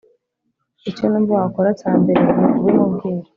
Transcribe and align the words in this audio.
icyo 0.89 1.03
numva 1.09 1.33
wakora 1.41 1.69
cyambere 1.79 2.21
nukubimubwira" 2.37 3.27